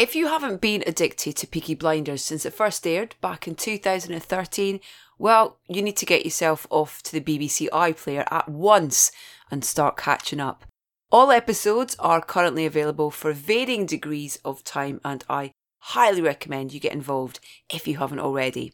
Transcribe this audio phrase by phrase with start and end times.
[0.00, 4.80] If you haven't been addicted to Peaky Blinders since it first aired back in 2013,
[5.18, 9.12] well, you need to get yourself off to the BBC iPlayer at once
[9.50, 10.64] and start catching up.
[11.12, 16.80] All episodes are currently available for varying degrees of time, and I highly recommend you
[16.80, 17.38] get involved
[17.68, 18.72] if you haven't already.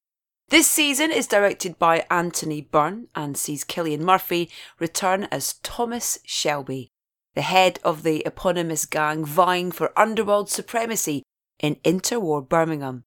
[0.51, 4.49] This season is directed by Anthony Byrne and sees Cillian Murphy
[4.79, 6.93] return as Thomas Shelby,
[7.37, 11.23] the head of the eponymous gang vying for underworld supremacy
[11.61, 13.05] in interwar Birmingham.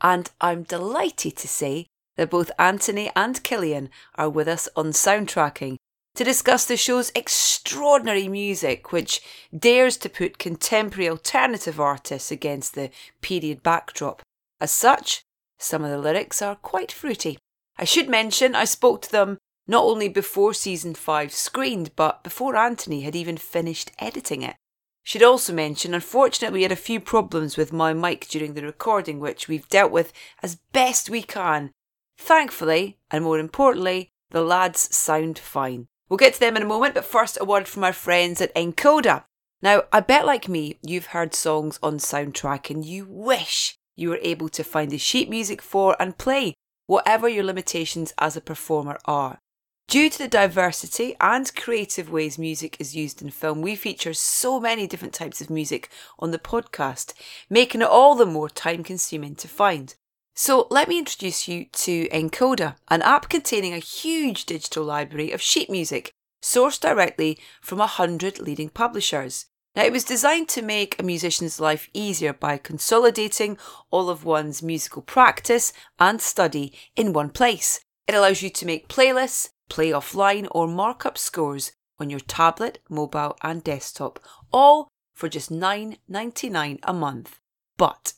[0.00, 5.76] And I'm delighted to say that both Anthony and Cillian are with us on soundtracking
[6.14, 9.20] to discuss the show's extraordinary music, which
[9.56, 14.22] dares to put contemporary alternative artists against the period backdrop.
[14.60, 15.22] As such,
[15.58, 17.38] some of the lyrics are quite fruity.
[17.76, 22.56] I should mention I spoke to them not only before season 5 screened, but before
[22.56, 24.56] Anthony had even finished editing it.
[25.02, 29.20] Should also mention, unfortunately, we had a few problems with my mic during the recording,
[29.20, 31.72] which we've dealt with as best we can.
[32.16, 35.86] Thankfully, and more importantly, the lads sound fine.
[36.08, 38.54] We'll get to them in a moment, but first, a word from our friends at
[38.54, 39.24] Nkoda.
[39.62, 44.18] Now, I bet like me, you've heard songs on soundtrack and you wish you were
[44.22, 46.54] able to find the sheet music for and play
[46.86, 49.38] whatever your limitations as a performer are.
[49.86, 54.58] Due to the diversity and creative ways music is used in film, we feature so
[54.58, 57.12] many different types of music on the podcast,
[57.48, 59.94] making it all the more time consuming to find.
[60.34, 65.40] So let me introduce you to Nkoda, an app containing a huge digital library of
[65.40, 69.46] sheet music sourced directly from a hundred leading publishers.
[69.76, 73.58] Now, it was designed to make a musician's life easier by consolidating
[73.90, 77.80] all of one's musical practice and study in one place.
[78.06, 82.78] It allows you to make playlists, play offline, or mark up scores on your tablet,
[82.88, 84.20] mobile, and desktop,
[84.52, 87.38] all for just $9.99 a month.
[87.76, 88.14] But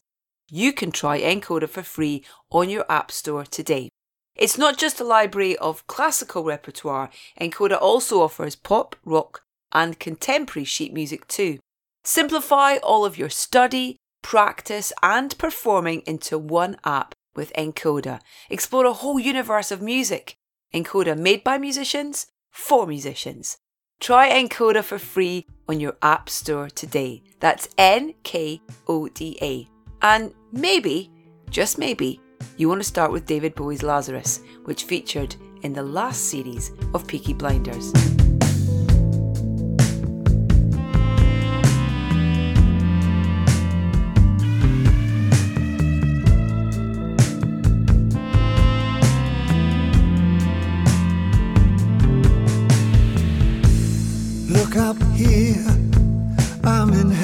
[0.50, 3.91] you can try Nkoda for free on your App Store today.
[4.34, 9.42] It's not just a library of classical repertoire, Nkoda also offers pop, rock,
[9.73, 11.58] and contemporary sheet music too.
[12.05, 18.20] Simplify all of your study, practice, and performing into one app with Nkoda.
[18.48, 20.36] Explore a whole universe of music.
[20.75, 23.59] Nkoda made by musicians for musicians.
[24.01, 27.23] Try Nkoda for free on your App Store today.
[27.41, 29.67] That's N K O D A.
[30.03, 31.11] And maybe,
[31.51, 32.21] just maybe,
[32.57, 37.07] you want to start with David Bowie's Lazarus, which featured in the last series of
[37.07, 37.93] Peaky Blinders.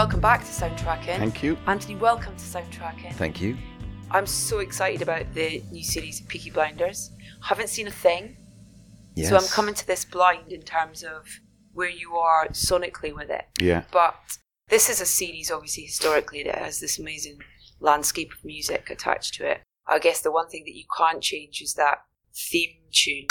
[0.00, 1.18] Welcome back to Soundtracking.
[1.18, 1.58] Thank you.
[1.66, 3.12] Anthony, welcome to Soundtracking.
[3.16, 3.54] Thank you.
[4.10, 7.10] I'm so excited about the new series of Peaky Blinders.
[7.42, 8.34] Haven't seen a thing.
[9.14, 9.28] Yes.
[9.28, 11.28] So I'm coming to this blind in terms of
[11.74, 13.44] where you are sonically with it.
[13.60, 13.82] Yeah.
[13.92, 14.14] But
[14.70, 17.40] this is a series, obviously, historically, that has this amazing
[17.78, 19.60] landscape of music attached to it.
[19.86, 21.98] I guess the one thing that you can't change is that
[22.34, 23.26] theme tune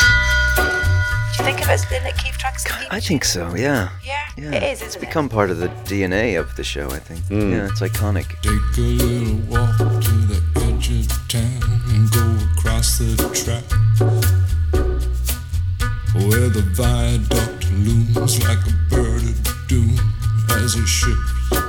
[1.40, 2.66] you think of it as the Nick Cave tracks?
[2.92, 3.56] I think so.
[3.56, 3.90] Yeah.
[4.04, 4.20] Yeah.
[4.38, 4.52] Yeah.
[4.56, 6.88] It is, It's isn't become part of the DNA of the show.
[6.92, 7.22] I think.
[7.26, 7.52] Mm.
[7.52, 8.28] Yeah, it's iconic.
[8.42, 12.26] Take a little walk to the edge of town and go
[12.58, 13.64] across the track
[16.16, 19.96] where the viaduct looms like a bird of doom
[20.52, 21.16] as it ships
[21.52, 21.69] and cracks.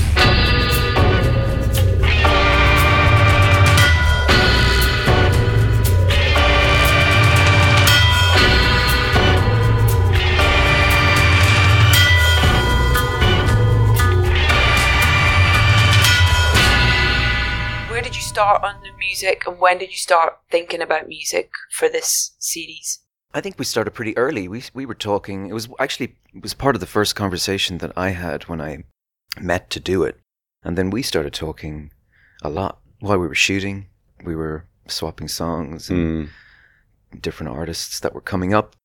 [18.41, 22.99] Start on the music, and when did you start thinking about music for this series?
[23.33, 24.47] I think we started pretty early.
[24.47, 25.47] We we were talking.
[25.47, 28.83] It was actually it was part of the first conversation that I had when I
[29.39, 30.19] met to do it,
[30.63, 31.91] and then we started talking
[32.41, 33.87] a lot while we were shooting.
[34.23, 37.21] We were swapping songs and Mm.
[37.21, 38.75] different artists that were coming up.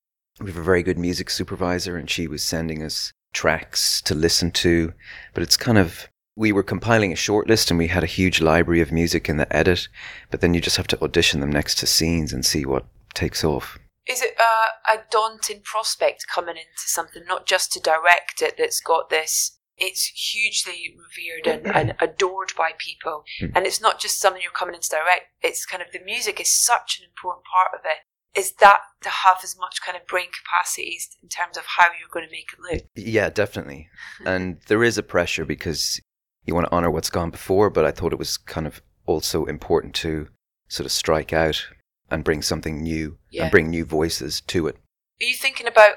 [0.41, 4.50] We have a very good music supervisor, and she was sending us tracks to listen
[4.50, 4.93] to.
[5.35, 8.82] But it's kind of we were compiling a shortlist and we had a huge library
[8.82, 9.88] of music in the edit.
[10.30, 12.84] But then you just have to audition them next to scenes and see what
[13.14, 13.78] takes off.
[14.06, 18.80] Is it uh, a daunting prospect coming into something, not just to direct it, that's
[18.80, 19.58] got this?
[19.78, 24.74] It's hugely revered and, and adored by people, and it's not just something you're coming
[24.74, 25.26] into direct.
[25.42, 27.98] It's kind of the music is such an important part of it.
[28.40, 32.08] Is that to have as much kind of brain capacities in terms of how you're
[32.10, 32.84] going to make it look?
[32.94, 33.88] Yeah, definitely.
[34.24, 36.00] and there is a pressure because
[36.46, 39.44] you want to honor what's gone before, but I thought it was kind of also
[39.44, 40.28] important to
[40.69, 41.66] sort of strike out
[42.10, 43.43] and bring something new Yeah.
[43.44, 44.76] and bring new voices to it.
[45.20, 45.96] Are you thinking about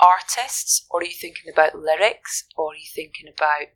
[0.00, 3.68] artists, or are you thinking about lyrics, or are you thinking about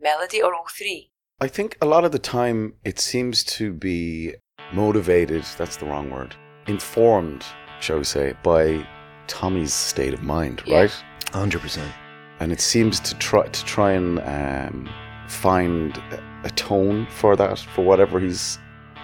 [0.00, 1.10] melody, or all three?
[1.40, 4.34] I think a lot of the time it seems to be
[4.72, 6.34] motivated, that's the wrong word,
[6.66, 7.44] informed,
[7.80, 8.86] shall we say, by
[9.26, 10.82] Tommy's state of mind, Yeah.
[10.82, 11.04] right?
[11.32, 11.92] 100%.
[12.38, 14.88] And it seems to try to try and um,
[15.28, 18.58] find a, a tone for that, for whatever he's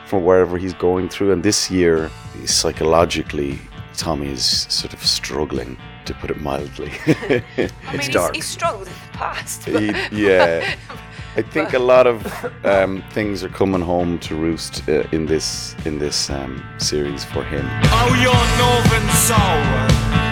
[0.06, 1.32] for wherever he's going through.
[1.32, 2.10] And this year,
[2.44, 3.58] psychologically,
[3.96, 6.90] Tommy is sort of struggling, to put it mildly.
[7.06, 8.34] I mean, It's he's, dark.
[8.34, 9.64] he's struggled in the past.
[9.64, 9.94] He-
[10.26, 10.74] yeah.
[11.36, 12.16] I think a lot of
[12.66, 17.42] um, things are coming home to roost uh, in this in this um, series for
[17.42, 17.64] him.
[17.88, 19.62] Oh, your northern soul,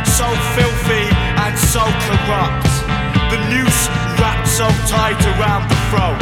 [0.04, 1.08] so filthy
[1.40, 2.68] and so corrupt.
[3.32, 3.69] The noose wrapped
[4.60, 6.20] so tight around the throat.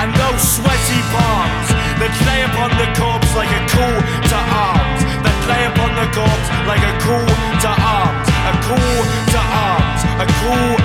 [0.00, 1.68] And those sweaty palms
[2.00, 4.00] that play upon the corpse like a call
[4.32, 5.00] to arms.
[5.24, 7.70] That play upon the corpse like a call to
[8.00, 8.28] arms.
[8.48, 8.96] A call
[9.28, 10.00] to arms.
[10.24, 10.77] A call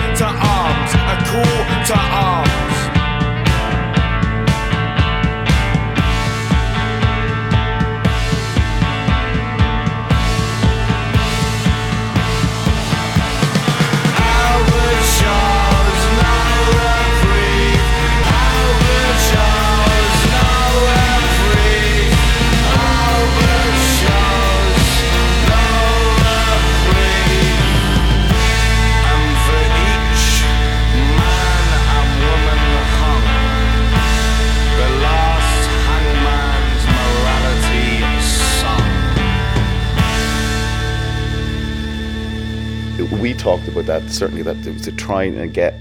[43.93, 45.75] that certainly that to try and get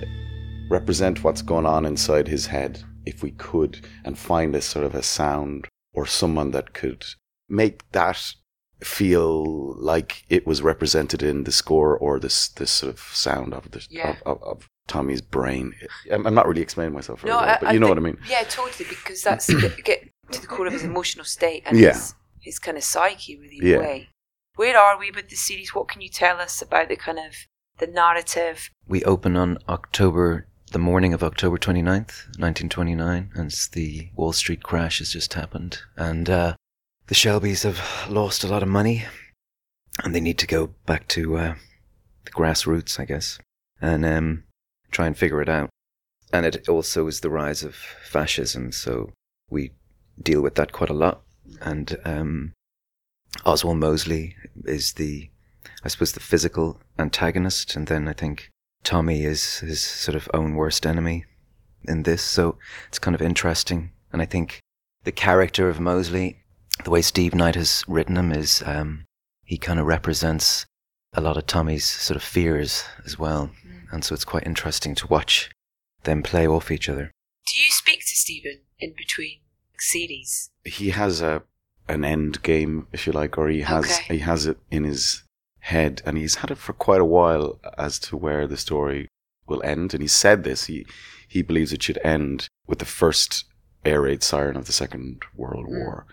[0.69, 4.94] represent what's going on inside his head, if we could, and find a sort of
[4.94, 7.06] a sound or someone that could
[7.49, 8.35] make that
[8.82, 13.70] feel like it was represented in the score or this this sort of sound of
[13.70, 14.17] the Yeah.
[14.26, 15.73] of, of, of Tommy's brain.
[16.12, 18.12] I'm, I'm not really explaining myself No, well, I, but you know think- what I
[18.12, 18.19] mean.
[18.29, 21.94] Yeah, totally, because that's get, get to the core of his emotional state and Yeah.
[21.94, 23.79] his, his kind of psyche, really, Yeah.
[23.79, 24.08] way.
[24.56, 25.75] Where are we with the series?
[25.75, 27.32] What can you tell us about the kind of
[27.82, 28.70] the narrative?
[28.86, 35.01] We open on October, the morning of October 29th, 1929, and the Wall Street crash
[35.01, 35.81] has just happened.
[35.96, 36.55] And uh,
[37.08, 39.06] the Shelbys have lost a lot of money,
[40.05, 41.55] and they need to go back to uh,
[42.24, 43.41] the grassroots, I guess,
[43.81, 44.44] and um,
[44.93, 45.69] try and figure it out.
[46.32, 49.10] And it also is the rise of fascism, so
[49.51, 49.72] we
[50.22, 51.22] deal with that quite a lot.
[51.60, 52.53] And um,
[53.44, 54.36] Oswald Mosley
[54.67, 55.31] is the,
[55.85, 58.51] I suppose, the physical antagonist, and then I think
[58.85, 61.25] Tommy is his sort of own worst enemy
[61.89, 62.23] in this.
[62.23, 64.61] So it's kind of interesting, and I think
[65.05, 66.39] the character of Mosley,
[66.85, 69.05] the way Steve Knight has written him, is um,
[69.45, 70.65] he kind of represents
[71.15, 73.51] a lot of Tommy's sort of fears as well,
[73.91, 75.51] and so it's quite interesting to watch
[76.05, 77.11] them play off each other.
[77.47, 79.41] Do you speak to Stephen in between
[79.79, 80.51] series?
[80.65, 81.43] he has a
[81.89, 84.15] an end game, if you like, or he has Okay.
[84.15, 85.25] he has it in his
[85.63, 89.09] head, and he's had it for quite a while as to where the story
[89.47, 89.95] will end.
[89.95, 90.87] And he said this: he
[91.27, 93.45] he believes it should end with the first
[93.85, 95.79] air raid siren of the Second World Mm.
[95.79, 96.07] War,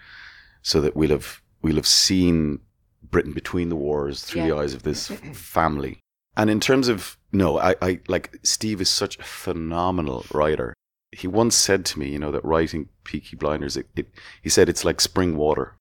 [0.62, 2.60] so that we'll have we'll have seen
[3.04, 6.00] Britain between the wars through the eyes of this family.
[6.38, 10.74] And in terms of no, I, I like Steve is such a phenomenal writer.
[11.12, 14.08] He once said to me, you know, that writing Peaky Blinders, it, it
[14.44, 15.76] he said it's like spring water.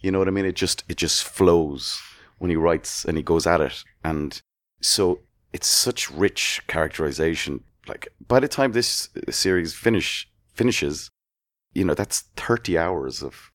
[0.00, 0.44] You know what I mean?
[0.44, 2.02] It just it just flows
[2.38, 3.84] when he writes and he goes at it.
[4.02, 4.40] And
[4.80, 5.20] so
[5.52, 7.64] it's such rich characterization.
[7.86, 11.10] Like by the time this series finish finishes,
[11.72, 13.50] you know that's thirty hours of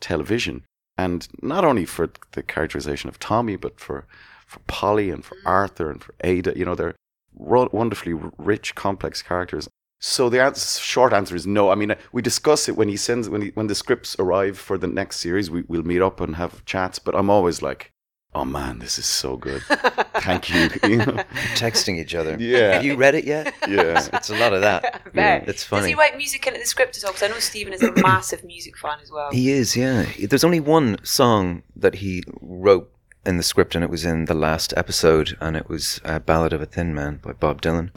[0.00, 0.64] television,
[0.96, 4.06] and not only for the characterization of Tommy, but for
[4.46, 6.52] for Polly and for Arthur and for Ada.
[6.56, 6.94] You know, they're
[7.34, 9.68] wonderfully rich, complex characters.
[10.00, 11.70] So the answer, short answer is no.
[11.70, 14.76] I mean, we discuss it when he sends when he, when the scripts arrive for
[14.76, 15.50] the next series.
[15.50, 16.98] We, we'll meet up and have chats.
[16.98, 17.91] But I'm always like,
[18.34, 19.62] oh man, this is so good.
[20.16, 20.68] Thank you.
[20.88, 21.24] you know?
[21.54, 22.36] Texting each other.
[22.38, 22.74] Yeah.
[22.74, 23.54] Have you read it yet?
[23.68, 23.98] Yeah.
[23.98, 25.02] It's, it's a lot of that.
[25.06, 25.42] I bet.
[25.48, 25.88] It's Does funny.
[25.88, 27.12] he write music in the script as well?
[27.12, 29.30] Because I know Stephen is a massive music fan as well.
[29.32, 30.06] He is, yeah.
[30.28, 32.90] There's only one song that he wrote
[33.24, 36.52] in the script, and it was in the last episode, and it was uh, "Ballad
[36.52, 37.90] of a Thin Man" by Bob Dylan.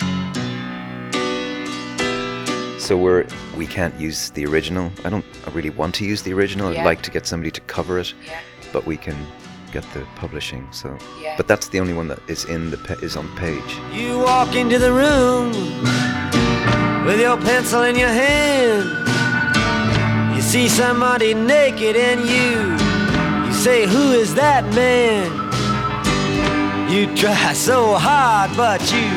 [2.79, 3.25] So we're
[3.57, 4.91] we can't use the original.
[5.03, 6.71] I don't I really want to use the original.
[6.71, 6.81] Yeah.
[6.81, 8.39] I'd like to get somebody to cover it, Yeah.
[8.71, 9.15] but we can
[9.75, 10.63] get the publishing.
[10.71, 10.87] So,
[11.21, 11.35] Yeah.
[11.37, 13.71] but that's the only one that is in the pa- is on the page.
[13.99, 15.47] You walk into the room
[17.07, 18.85] with your pencil in your hand.
[20.35, 22.49] You see somebody naked and you
[23.47, 25.27] you say, Who is that man?
[26.93, 29.09] You try so hard, but you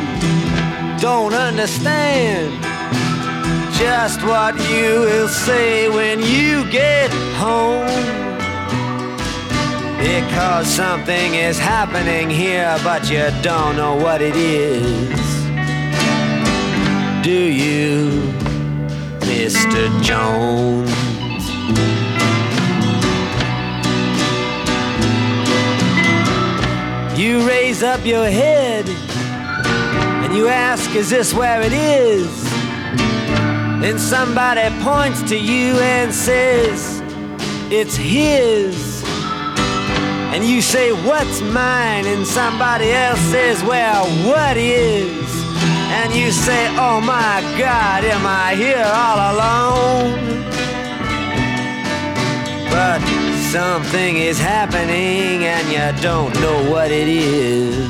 [1.08, 2.50] don't understand
[3.84, 7.10] just what you will say when you get
[7.44, 8.27] home.
[9.98, 15.08] Because something is happening here, but you don't know what it is.
[17.24, 18.32] Do you,
[19.20, 20.02] Mr.
[20.02, 20.88] Jones?
[27.18, 32.44] You raise up your head and you ask, Is this where it is?
[33.82, 37.02] Then somebody points to you and says,
[37.72, 38.97] It's his.
[40.32, 42.06] And you say, What's mine?
[42.06, 45.28] And somebody else says, Well, what is?
[45.90, 50.44] And you say, Oh my God, am I here all alone?
[52.70, 53.00] But
[53.50, 57.88] something is happening and you don't know what it is.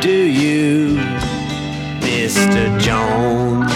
[0.00, 0.96] Do you,
[2.00, 2.80] Mr.
[2.80, 3.72] Jones?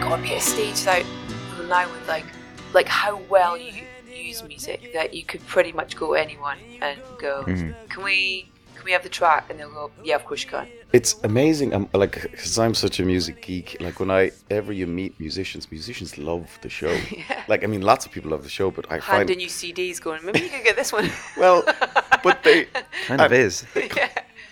[0.00, 1.22] got be a stage though
[1.68, 2.26] now with like
[2.74, 3.72] like how well you
[4.14, 7.72] use music that you could pretty much go anyone and go, mm-hmm.
[7.88, 9.46] can we can we have the track?
[9.48, 10.66] And they'll go, yeah, of course you can.
[10.92, 11.72] It's amazing.
[11.72, 13.76] I'm like, because I'm such a music geek.
[13.80, 16.92] Like when I ever you meet musicians, musicians love the show.
[17.10, 17.44] yeah.
[17.48, 20.00] Like I mean, lots of people love the show, but I find Handing you CDs,
[20.00, 21.10] going, maybe you could get this one.
[21.36, 21.62] well,
[22.22, 22.64] but they
[23.06, 23.64] Kind of I- is.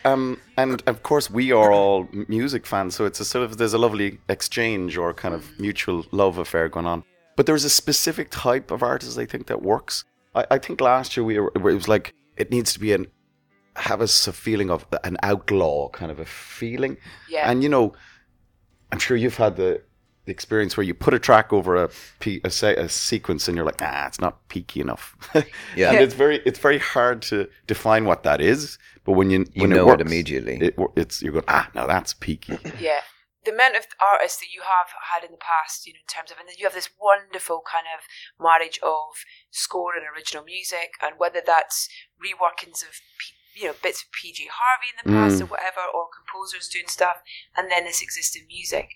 [0.03, 3.75] Um, and of course, we are all music fans, so it's a sort of there's
[3.75, 5.62] a lovely exchange or kind of mm-hmm.
[5.62, 7.05] mutual love affair going on.
[7.37, 10.05] But there's a specific type of artist I think that works.
[10.35, 13.07] I, I think last year we were, it was like it needs to be an
[13.77, 16.97] have us a feeling of an outlaw kind of a feeling.
[17.29, 17.51] Yeah.
[17.51, 17.95] And you know,
[18.93, 19.81] I'm sure you've had the,
[20.27, 23.65] the experience where you put a track over a, pe- a, a sequence and you're
[23.65, 25.17] like, ah, it's not peaky enough.
[25.77, 25.93] Yeah.
[25.93, 28.77] and it's very it's very hard to define what that is.
[29.05, 30.59] But when you You when know it, it immediately.
[30.61, 32.59] it, it's you're going, ah, now that's peaky.
[32.79, 33.01] Yeah.
[33.44, 36.30] The amount of artists that you have had in the past, you know, in terms
[36.30, 38.04] of, and then you have this wonderful kind of
[38.37, 41.88] marriage of score and original music, and whether that's
[42.20, 43.00] reworkings of,
[43.56, 45.16] you know, bits of PJ Harvey in the hmm.
[45.16, 47.25] past or whatever, or composers doing stuff,
[47.56, 48.92] and then this existing music.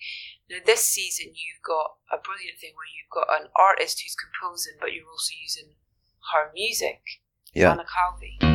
[0.51, 4.77] Now, this season, you've got a brilliant thing where you've got an artist who's composing,
[4.77, 5.81] but you're also using
[6.33, 7.01] her music,
[7.53, 7.73] Yeah.
[7.73, 8.54] Anna Calvi.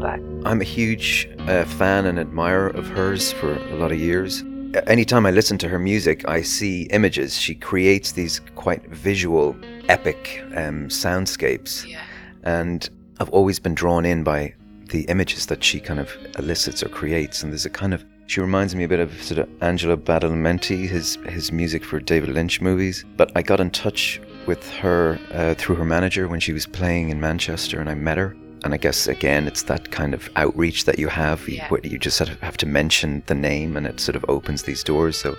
[0.00, 0.42] Come?
[0.46, 4.42] I'm a huge uh, fan and admirer of hers for a lot of years.
[4.86, 7.36] Anytime I listen to her music, I see images.
[7.36, 9.56] She creates these quite visual,
[9.88, 11.86] epic um, soundscapes.
[11.86, 12.02] Yeah.
[12.44, 12.88] And
[13.18, 14.54] I've always been drawn in by
[14.90, 17.42] the images that she kind of elicits or creates.
[17.42, 20.88] And there's a kind of, she reminds me a bit of sort of Angelo Badalamenti,
[20.88, 23.04] his, his music for David Lynch movies.
[23.16, 27.10] But I got in touch with her uh, through her manager when she was playing
[27.10, 28.36] in Manchester and I met her.
[28.64, 31.48] And I guess again, it's that kind of outreach that you have.
[31.48, 31.68] You, Yeah.
[31.68, 34.62] where you just sort of have to mention the name, and it sort of opens
[34.64, 35.16] these doors.
[35.16, 35.36] So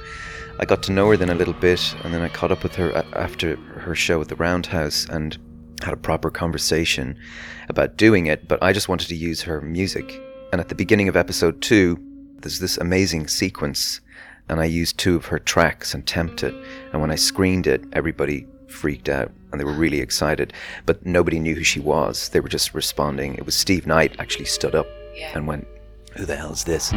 [0.59, 2.75] I got to know her then a little bit, and then I caught up with
[2.75, 5.37] her after her show at the Roundhouse and
[5.83, 7.17] had a proper conversation
[7.69, 8.47] about doing it.
[8.47, 10.19] But I just wanted to use her music.
[10.51, 11.97] And at the beginning of episode two,
[12.41, 14.01] there's this amazing sequence,
[14.49, 16.53] and I used two of her tracks and temped it.
[16.91, 20.53] And when I screened it, everybody freaked out and they were really excited.
[20.85, 22.29] But nobody knew who she was.
[22.29, 23.35] They were just responding.
[23.35, 25.31] It was Steve Knight actually stood up Yeah.
[25.35, 25.67] and went,
[26.17, 26.91] "Who the hell's this?"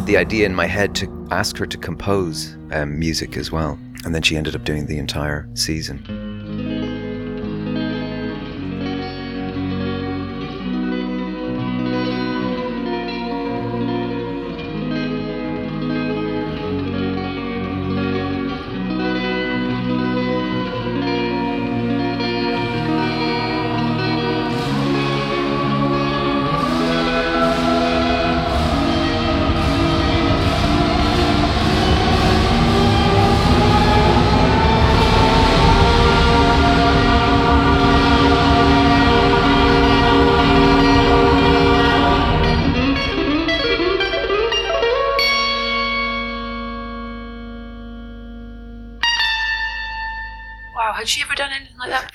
[0.00, 3.78] Put the idea in my head to ask her to compose um, music as well.
[4.06, 6.02] And then she ended up doing the entire season.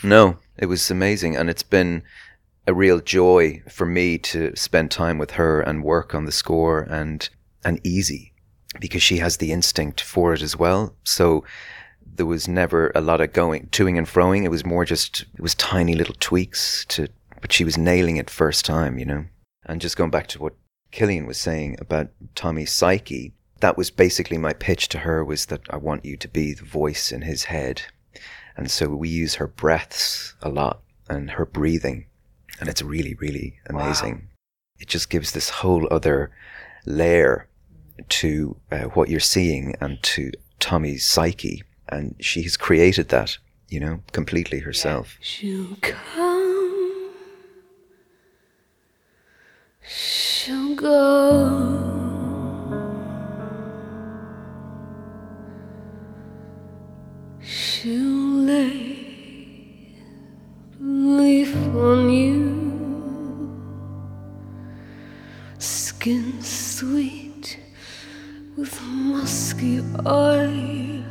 [0.05, 1.35] No, it was amazing.
[1.35, 2.03] And it's been
[2.67, 6.81] a real joy for me to spend time with her and work on the score
[6.81, 7.27] and,
[7.63, 8.31] and easy
[8.79, 10.95] because she has the instinct for it as well.
[11.03, 11.43] So
[12.05, 14.43] there was never a lot of going, toing and froing.
[14.43, 17.07] It was more just, it was tiny little tweaks to,
[17.41, 19.25] but she was nailing it first time, you know?
[19.65, 20.53] And just going back to what
[20.91, 25.61] Cillian was saying about Tommy's psyche, that was basically my pitch to her was that
[25.71, 27.81] I want you to be the voice in his head.
[28.57, 32.05] And so we use her breaths a lot and her breathing.
[32.59, 34.29] And it's really, really amazing.
[34.79, 36.31] It just gives this whole other
[36.85, 37.47] layer
[38.09, 41.63] to uh, what you're seeing and to Tommy's psyche.
[41.89, 43.37] And she has created that,
[43.69, 45.17] you know, completely herself.
[45.21, 47.11] She'll come,
[49.81, 52.04] she'll go.
[57.57, 58.97] She'll lay
[60.77, 62.43] leaf on you,
[65.57, 67.57] skin sweet
[68.57, 71.03] with musky oil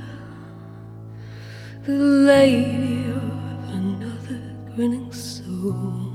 [1.87, 4.43] the lady of another
[4.75, 6.14] grinning soul.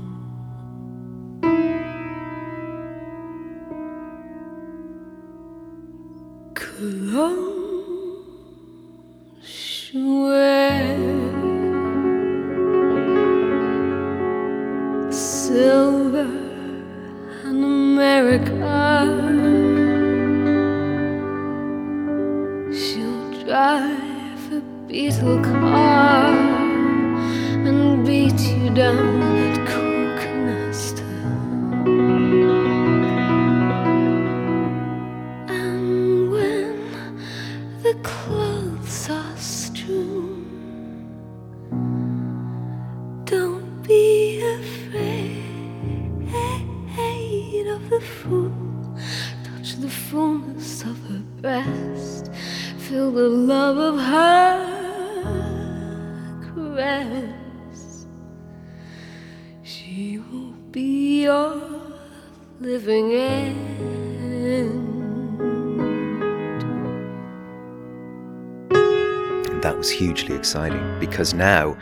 [71.20, 71.76] Because now,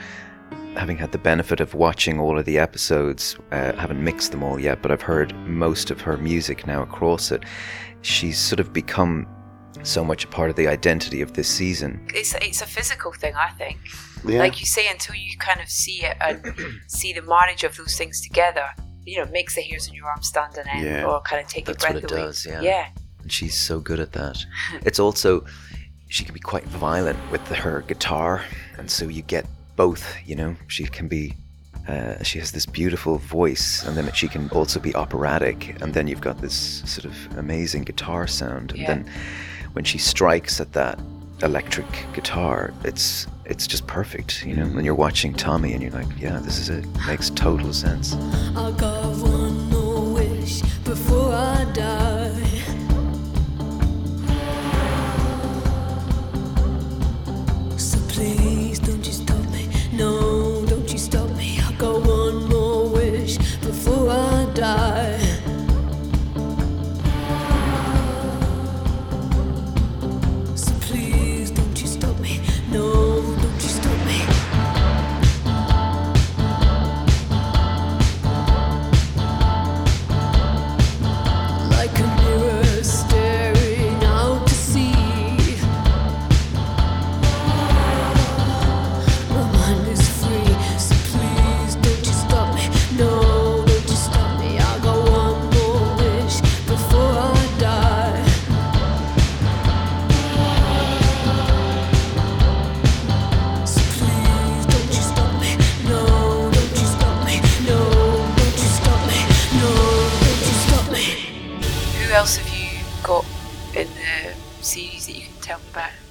[0.74, 4.42] having had the benefit of watching all of the episodes, uh, I haven't mixed them
[4.42, 7.44] all yet, but I've heard most of her music now across it.
[8.02, 9.28] She's sort of become
[9.84, 12.04] so much a part of the identity of this season.
[12.12, 13.78] It's it's a physical thing, I think.
[14.26, 14.40] Yeah.
[14.40, 16.42] Like you say, until you kind of see it and
[16.88, 18.66] see the marriage of those things together,
[19.06, 21.04] you know, makes the hairs on your arm stand on end Yeah.
[21.06, 22.26] or kind of take That's your what breath it away.
[22.26, 22.60] does, yeah.
[22.60, 22.88] Yeah.
[23.22, 24.44] And she's so good at that.
[24.84, 25.44] It's also,
[26.08, 28.42] she can be quite violent with her guitar,
[28.78, 30.56] and so you get both, you know?
[30.66, 31.34] She can be,
[31.86, 36.06] uh, she has this beautiful voice, and then she can also be operatic, and then
[36.08, 38.72] you've got this sort of amazing guitar sound.
[38.72, 38.86] And Yeah.
[38.88, 39.10] then
[39.74, 40.98] when she strikes at that
[41.42, 44.66] electric guitar, it's it's just perfect, you know?
[44.66, 46.84] When you're watching Tommy and you're like, yeah, this is it.
[47.06, 48.14] Makes total sense.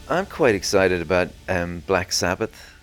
[0.10, 2.74] I'm quite excited about um, Black Sabbath.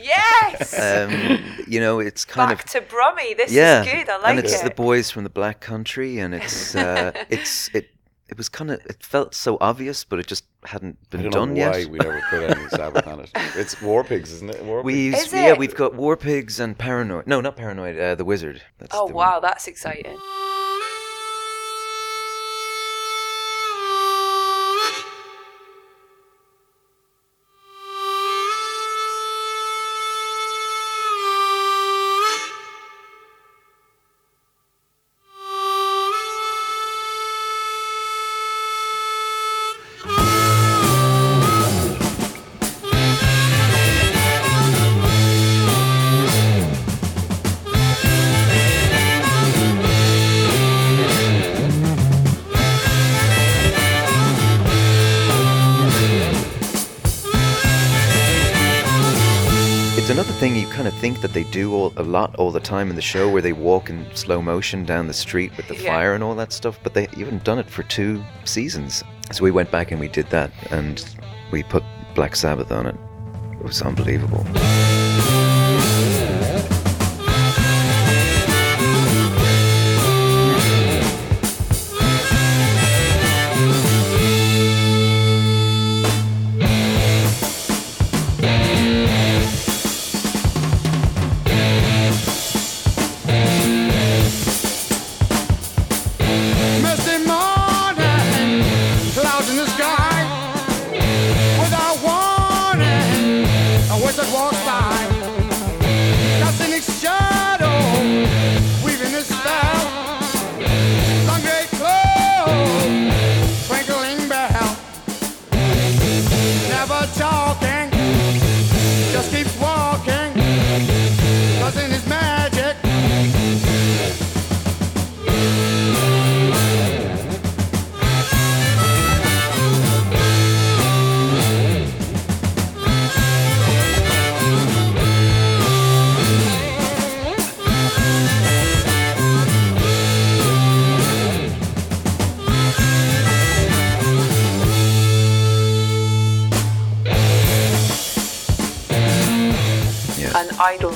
[0.00, 0.78] Yes!
[0.78, 3.34] Um, you know, it's kind Back of to Brummy.
[3.34, 4.08] This yeah, is good.
[4.08, 4.30] I like it.
[4.30, 4.64] and it's it.
[4.64, 7.90] the boys from the Black Country, and it's uh, it's it
[8.28, 11.32] it was kind of it felt so obvious, but it just hadn't I been don't
[11.32, 11.90] done know why yet.
[11.90, 13.30] we never put any Sabbath on it.
[13.56, 14.64] It's War Pigs, isn't it?
[14.64, 15.16] War We Pigs.
[15.18, 15.58] use, Is yeah, it?
[15.58, 17.26] we've got War Pigs and Paranoid.
[17.26, 17.98] No, not Paranoid.
[17.98, 18.62] Uh, the Wizard.
[18.78, 19.26] That's oh the one.
[19.26, 20.18] wow, that's exciting.
[61.18, 63.52] Think that they do all, a lot all the time in the show, where they
[63.52, 65.90] walk in slow motion down the street with the Yeah.
[65.92, 66.78] fire and all that stuff.
[66.82, 69.02] But they haven't done it for two seasons.
[69.32, 71.04] So we went back and we did that, and
[71.50, 71.82] we put
[72.14, 72.96] Black Sabbath on it.
[73.52, 74.46] It was unbelievable.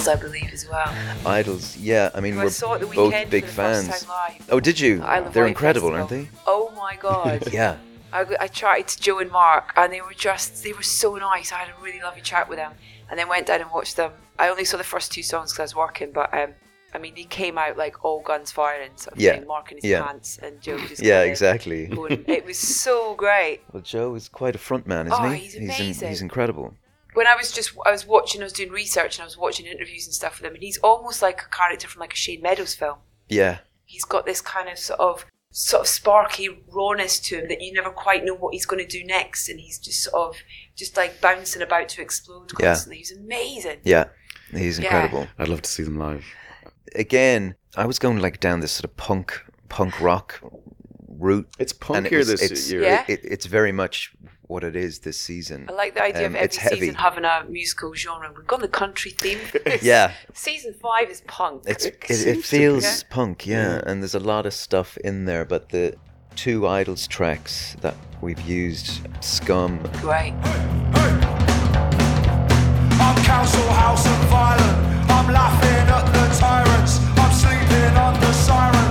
[0.07, 0.87] IDLES, I believe, as well.
[1.25, 2.11] IDLES, yeah.
[2.15, 4.43] I mean, I we're saw it the both big for the first fans.
[4.51, 4.99] Oh, did you?
[5.33, 5.95] They're incredible, Festival.
[5.95, 6.29] aren't they?
[6.47, 7.49] Oh my god.
[7.53, 7.77] Yeah.
[8.15, 11.51] I, I chatted to Joe and Mark, and they were just, they were so nice.
[11.51, 12.73] I had a really lovely chat with them,
[13.09, 14.13] and then went down and watched them.
[14.39, 16.51] I only saw the first two songs because I was working, but um,
[16.95, 19.79] I mean, they came out like all guns firing, sort of Yeah, thing, Mark in
[19.79, 20.03] his yeah.
[20.03, 21.87] pants, and Joe just Yeah, exactly.
[21.87, 23.63] going- it was so great.
[23.73, 25.39] Well, Joe is quite a front man, isn't Oh, he?
[25.45, 26.09] he's in- amazing.
[26.11, 26.75] he's incredible.
[27.15, 29.67] When I was just, I was watching, I was doing research, and I was watching
[29.67, 32.41] interviews and stuff with him, and he's almost like a character from like a Shane
[32.43, 32.99] Meadows film.
[33.29, 33.59] Yeah.
[33.85, 37.73] he's got this kind of sort of sort of sparky rawness to him that you
[37.75, 40.37] never quite know what he's going to do next and he's just sort of
[40.77, 42.69] just like bouncing about to explode Yeah.
[42.69, 44.05] constantly he's amazing Yeah.
[44.51, 44.85] He's Yeah.
[44.87, 45.29] incredible.
[45.39, 46.25] I'd love to see them live.
[46.95, 50.41] Again, I was going like down this sort of punk punk rock
[51.09, 51.49] route.
[51.59, 52.83] It's and it punkier was- this it's, year.
[52.83, 53.05] Yeah.
[53.09, 55.67] It, it's very much what it is this season.
[55.69, 56.81] I like the idea Um, of every it's heavy.
[56.81, 58.31] season having a musical genre.
[58.37, 59.39] We've gone the country theme.
[59.83, 60.13] Yeah.
[60.35, 61.63] Season five is punk.
[61.67, 63.09] It's it, seems it feels be.
[63.11, 65.45] punk, yeah, and there's a lot of stuff in there.
[65.45, 65.95] But the
[66.37, 70.35] two IDLES tracks that we've used, Scum, Great.
[73.05, 74.79] I'm council house and violent.
[75.11, 76.99] I'm laughing at the tyrants.
[77.19, 78.82] I'm sleeping under sirens.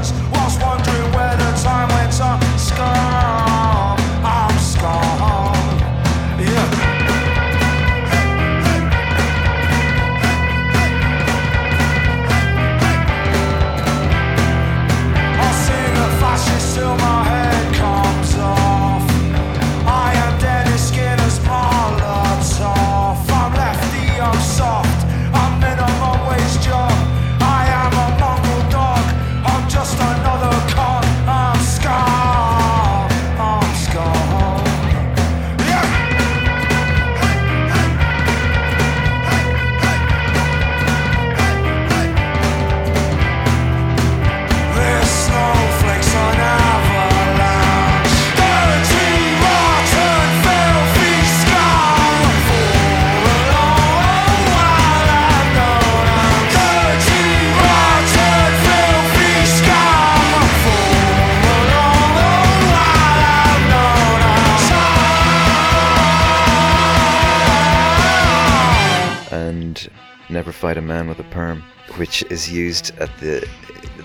[70.71, 71.63] Never Fight a Man with a Perm,
[71.97, 73.45] which is used at the.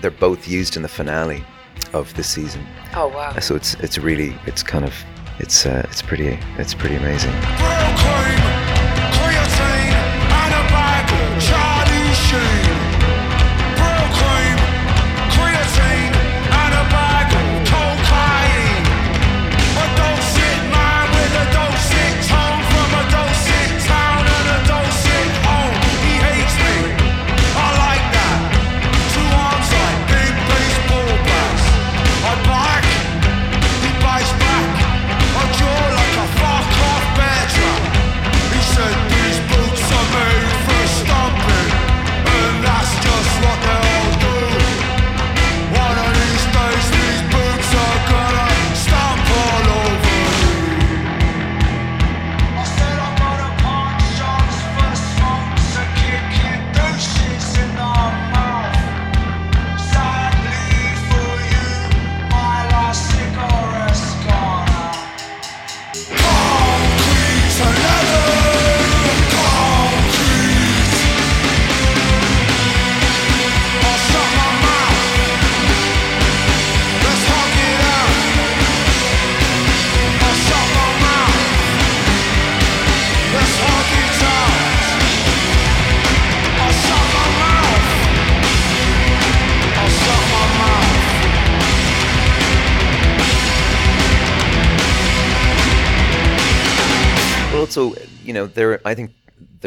[0.01, 1.45] They're both used in the finale
[1.93, 2.61] of the season.
[2.93, 3.39] Oh wow.
[3.39, 4.93] So it's it's really it's kind of
[5.39, 7.31] it's uh, it's pretty it's pretty amazing.
[12.27, 12.56] Cream,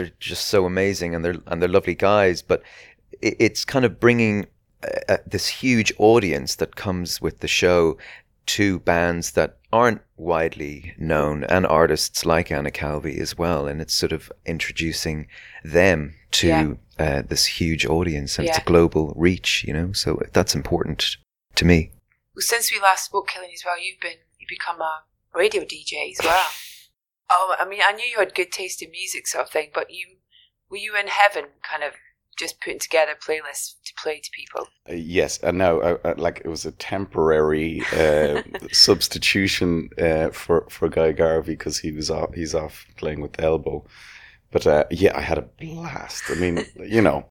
[0.03, 2.63] they're just so amazing and they're and they're lovely guys, but
[3.23, 4.47] it, it's kind of bringing
[4.83, 7.97] uh, uh, this huge audience that comes with the show
[8.47, 13.95] to bands that aren't widely known and artists like Anna Calvi as well, and it's
[13.95, 15.27] sort of introducing
[15.63, 16.73] them to Yeah.
[16.99, 19.93] uh, this huge audience and it's a global reach, you know.
[19.93, 21.17] So that's important
[21.57, 21.91] to me.
[22.35, 25.03] Well, since we last spoke, Cillian as well, you've been you become a
[25.35, 26.47] radio DJ as well.
[27.31, 29.91] Oh, I mean, I knew you had good taste in music, sort of thing, but
[29.91, 30.07] you
[30.69, 31.95] were you in heaven, kind of
[32.41, 34.67] just putting together playlists to play to people.
[34.89, 40.67] Uh, yes, and now uh, uh, like it was a temporary uh, substitution uh, for
[40.71, 43.85] for Guy Garvey because he was off he's off playing with the Elbow.
[44.51, 46.25] But uh, yeah, I had a blast.
[46.31, 47.29] I mean, you know,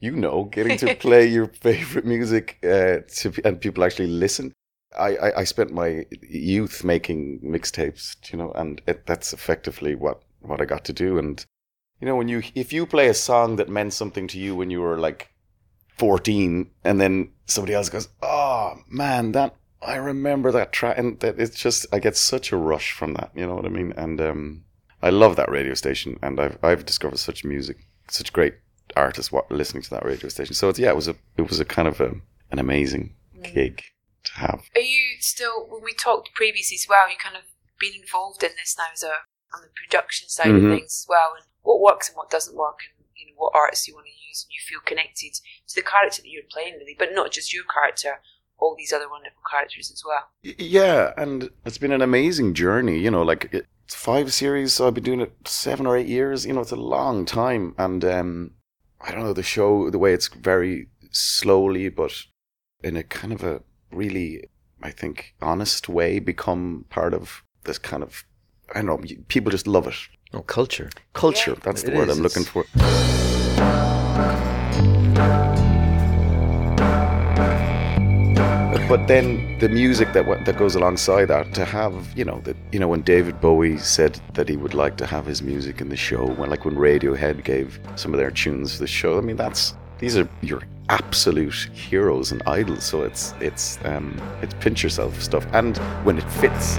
[0.00, 4.52] you know, getting to play your favorite music uh, to and people actually listen.
[4.98, 10.22] I, I, I spent my youth making mixtapes, you know, and it, that's effectively what
[10.40, 11.18] what I got to do.
[11.18, 11.44] And
[12.00, 14.70] you know, when you if you play a song that meant something to you when
[14.70, 15.28] you were like
[15.98, 21.38] 14 and then somebody else goes oh man that i remember that track and that
[21.38, 23.92] it's just i get such a rush from that you know what i mean?
[23.96, 24.64] And um
[25.02, 27.76] i love that radio station and i've i've discovered such music
[28.08, 28.54] such great
[28.96, 30.54] artists listening to that radio station.
[30.54, 32.14] So it's yeah it was a it was a kind of a,
[32.50, 33.82] an amazing gig
[34.24, 37.08] to have Are you still when we talked previously as well?
[37.10, 37.42] You kind of
[37.80, 39.12] been involved in this now as a
[39.54, 40.64] on the production side Mhm.
[40.72, 43.52] of things as well, and what works and what doesn't work, and you know what
[43.54, 45.34] artists you want to use, and you feel connected
[45.68, 48.20] to the character that you're playing, really, but not just your character,
[48.58, 50.30] all these other wonderful characters as well.
[50.42, 52.98] Yeah, and it's been an amazing journey.
[52.98, 56.46] You know, like it's five series, so I've been doing it seven or eight years.
[56.46, 58.52] You know, it's a long time, and um,
[59.02, 62.12] I don't know the show, the way it's very slowly, but
[62.82, 64.44] in a kind of a really,
[64.82, 68.24] I think, honest way, become part of this kind of.
[68.74, 69.00] I don't know.
[69.28, 69.94] People just love it.
[70.32, 70.90] Oh, culture.
[71.12, 71.52] Culture.
[71.52, 71.60] Yeah.
[71.62, 72.64] That's the It word is, I'm looking for.
[78.88, 82.78] but then the music that that goes alongside that to have you know that you
[82.78, 85.96] know when David Bowie said that he would like to have his music in the
[85.96, 89.36] show when like when Radiohead gave some of their tunes for the show I mean
[89.36, 95.22] that's these are your absolute heroes and idols so it's it's um it's pinch yourself
[95.22, 95.46] stuff.
[95.52, 96.76] And when it fits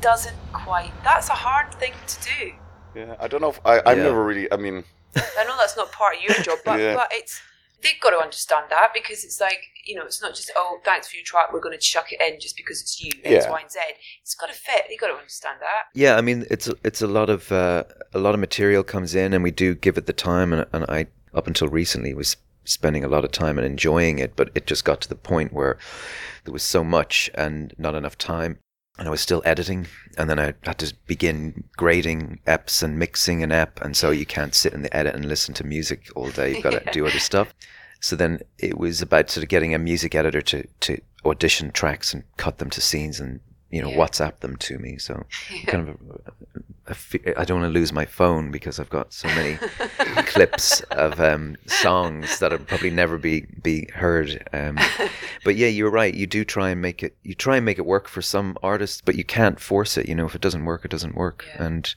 [0.00, 0.92] doesn't quite.
[1.04, 2.52] That's a hard thing to do.
[2.94, 4.04] Yeah, I don't know if I, I've Yeah.
[4.04, 4.50] never really.
[4.52, 4.84] I mean,
[5.16, 6.94] I know that's not part of your job, but Yeah.
[6.94, 7.40] but it's
[7.82, 11.08] they've got to understand that because it's like you know it's not just oh thanks
[11.08, 13.50] for your track we're going to chuck it in just because it's you X Yeah.
[13.50, 13.78] Y and Z.
[14.22, 14.82] It's got to fit.
[14.88, 15.84] They've got to understand that.
[15.94, 19.14] Yeah, I mean it's a, it's a lot of uh, a lot of material comes
[19.14, 20.52] in, and we do give it the time.
[20.52, 24.36] And, and I up until recently was spending a lot of time and enjoying it,
[24.36, 25.78] but it just got to the point where
[26.44, 28.58] there was so much and not enough time,
[29.00, 29.86] and I was still editing,
[30.18, 34.26] and then I had to begin grading eps and mixing an ep, and so you
[34.26, 36.52] can't sit in the edit and listen to music all day.
[36.52, 37.52] You've got to do other stuff.
[38.02, 42.14] So then it was about sort of getting a music editor to, to audition tracks
[42.14, 43.96] and cut them to scenes and, you know, Yeah.
[43.96, 44.98] WhatsApp them to me.
[44.98, 45.24] So
[45.66, 45.96] kind of,
[46.86, 49.56] a, a fe- I don't want to lose my phone because I've got so many
[50.26, 54.46] clips of um, songs that'll probably never be, be heard.
[54.52, 54.78] Um,
[55.44, 56.12] but yeah, you're right.
[56.14, 59.00] You do try and make it, you try and make it work for some artists,
[59.04, 60.08] but you can't force it.
[60.08, 61.44] You know, if it doesn't work, it doesn't work.
[61.48, 61.64] Yeah.
[61.64, 61.94] And,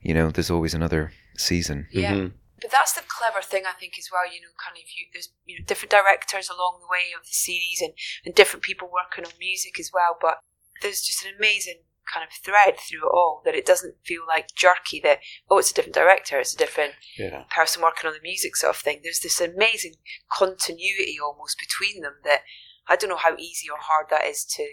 [0.00, 1.86] you know, there's always another season.
[1.92, 2.14] Yeah.
[2.14, 2.32] Mhm.
[2.60, 4.24] But that's the clever thing, I think, as well.
[4.24, 7.32] You know, kind of you, there's you know different directors along the way of the
[7.32, 7.92] series, and
[8.24, 10.16] and different people working on music as well.
[10.20, 10.38] But
[10.82, 14.54] there's just an amazing kind of thread through it all that it doesn't feel like
[14.54, 15.00] jerky.
[15.02, 18.56] That oh, it's a different director, it's a different yeah, person working on the music
[18.56, 19.00] sort of thing.
[19.02, 19.94] There's this amazing
[20.32, 22.40] continuity almost between them that
[22.88, 24.66] I don't know how easy or hard that is to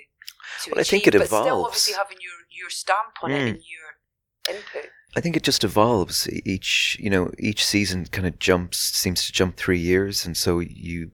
[0.63, 3.47] to Well, I think it but still, obviously having your your stamp on it Mm.
[3.49, 4.91] and your input.
[5.15, 6.29] I think it just evolves.
[6.45, 10.59] Each, you know, each season kind of jumps, seems to jump three years, and so
[10.59, 11.11] you,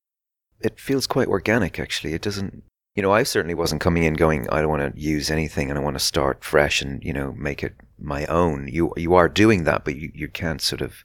[0.60, 1.80] it feels quite organic.
[1.80, 2.64] Actually, it doesn't.
[2.96, 5.78] You know, I certainly wasn't coming in going, I don't want to use anything, and
[5.78, 8.70] I want to start fresh and you know make it my own.
[8.70, 11.04] You you are doing that, but you you can't sort of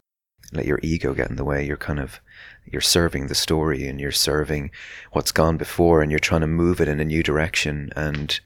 [0.52, 1.66] let your ego get in the way.
[1.66, 2.20] You're kind of
[2.64, 4.70] you're serving the story and you're serving
[5.10, 8.38] what's gone before, and you're trying to move it in a new direction and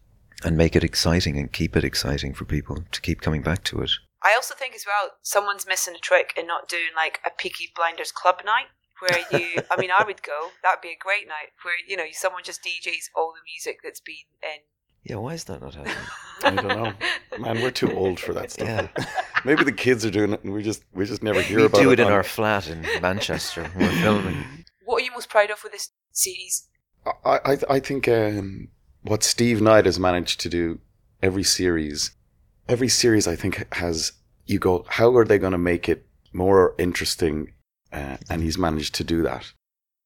[0.42, 3.80] and make it exciting and keep it exciting for people to keep coming back to
[3.82, 3.90] it.
[4.22, 7.70] I also think as well, someone's missing a trick in not doing like a Peaky
[7.76, 8.68] Blinders club night
[9.00, 10.48] where you, I mean, I would go.
[10.62, 14.00] That'd be a great night where you know someone just DJs all the music that's
[14.00, 14.60] been in.
[15.04, 15.96] Yeah, why is that not happening?
[16.42, 16.92] I don't know,
[17.38, 17.62] man.
[17.62, 18.66] We're too old for that stuff.
[18.68, 19.04] Yeah.
[19.44, 21.80] Maybe the kids are doing it, and we just we just never hear we about
[21.80, 22.00] do it.
[22.00, 23.64] it in our flat in Manchester.
[23.74, 24.44] when We're filming.
[24.84, 26.68] What are you most proud of with this series?
[27.24, 28.68] I I, I think um,
[29.02, 30.80] what Steve Knight has managed to do
[31.22, 32.12] every series,
[32.68, 34.12] every series I think has
[34.46, 37.52] you go how are they going to make it more interesting,
[37.94, 39.52] uh, and he's managed to do that.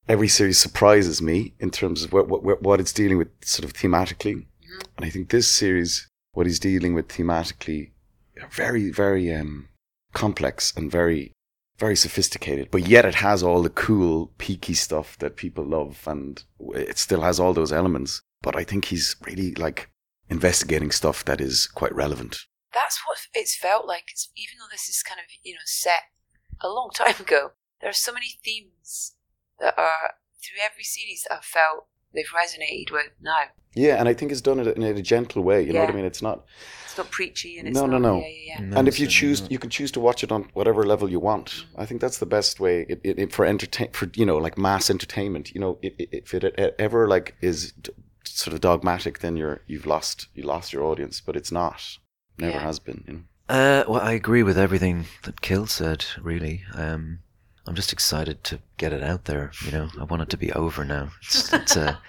[0.07, 3.73] Every series surprises me in terms of what what, what it's dealing with sort of
[3.73, 4.45] thematically,
[4.97, 7.91] and I think this series what he's dealing with thematically
[8.51, 9.67] very very um,
[10.13, 11.33] complex and very
[11.79, 16.43] very sophisticated, but yet it has all the cool, peaky stuff that people love, and
[16.75, 18.21] it still has all those elements.
[18.41, 19.89] But I think he's really like
[20.29, 22.45] investigating stuff that is quite relevant.
[22.73, 24.03] That's what it's felt like.
[24.11, 26.01] It's, even though this is kind of you know set
[26.61, 27.51] a long time ago,
[27.81, 29.13] there are so many themes
[29.59, 30.13] that are
[30.43, 33.35] through every series that I've felt they've resonated with now.
[33.75, 35.61] Yeah, and I think it's done it in a gentle way.
[35.63, 36.05] You know what I mean?
[36.05, 36.43] It's not.
[36.85, 38.19] It's not preachy and it's No, no, not, no.
[38.21, 38.65] Yeah, yeah, yeah.
[38.65, 39.51] No, and if you choose, not.
[39.51, 41.65] you can choose to watch it on whatever level you want.
[41.77, 44.57] I think that's the best way it, it, it- for entertain for you know like
[44.57, 45.53] mass entertainment.
[45.53, 47.91] You know, it, it, if it, it ever like is d-
[48.25, 51.21] sort of dogmatic, then you're you've lost you lost your audience.
[51.21, 51.81] But it's not.
[52.39, 52.63] Never Yeah.
[52.63, 53.03] has been.
[53.07, 53.21] You know.
[53.49, 56.05] Uh, well, I agree with everything that Cill said.
[56.21, 57.19] Really, um,
[57.69, 59.51] I'm just excited to get it out there.
[59.63, 61.11] You know, I want it to be over now.
[61.21, 61.99] It's, it's a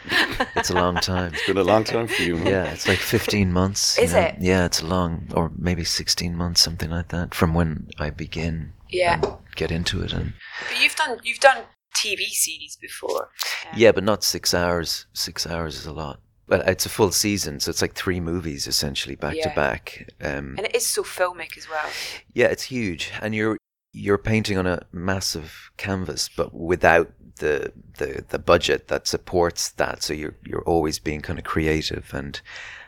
[0.56, 1.34] it's a long time.
[1.34, 2.36] It's been a long time for you.
[2.36, 2.46] man.
[2.46, 3.98] Yeah, it's like 15 months.
[3.98, 4.20] Is know?
[4.20, 4.36] it?
[4.40, 8.72] Yeah, it's a long, or maybe 16 months, something like that, from when I begin.
[8.88, 9.20] Yeah.
[9.22, 10.32] and get into it, and
[10.70, 13.24] But you've done you've done TV series before.
[13.70, 15.04] Um, yeah, but not six hours.
[15.12, 16.20] Six hours is a lot.
[16.48, 19.50] Well, it's a full season, so it's like three movies essentially back Yeah.
[19.50, 20.08] to back.
[20.22, 21.88] Um, And it is so filmic as well.
[22.32, 23.58] Yeah, it's huge, and you're
[23.92, 30.02] you're painting on a massive canvas, but without the the the budget that supports that.
[30.02, 32.40] So you're you're always being kind of creative, and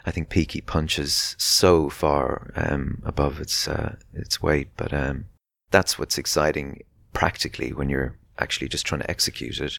[0.07, 4.69] I think Peaky punches so far um, above its uh, its weight.
[4.77, 5.27] But um,
[5.71, 6.83] that's what's exciting
[7.13, 9.79] practically when you're actually just trying to execute it.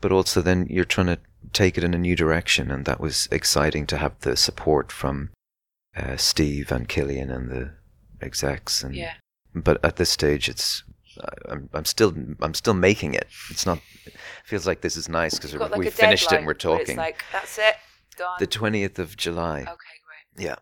[0.00, 1.18] But also then you're trying to
[1.52, 5.30] take it in a new direction, and that was exciting to have the support from
[5.96, 7.70] uh, Steve and Cillian and the
[8.20, 9.14] execs and Yeah.
[9.54, 10.82] But at this stage it's
[11.20, 15.08] I- I'm, I'm still I'm still making it it's not it feels like this is
[15.08, 17.76] nice because like we finished it and we're talking It's like that's it,
[18.16, 18.36] done.
[18.38, 19.96] the 20th of July okay,
[20.36, 20.46] great.
[20.46, 20.56] yeah